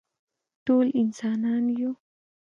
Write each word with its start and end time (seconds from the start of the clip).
ټول 0.65 0.85
انسانان 1.01 1.63
یو 1.79 1.91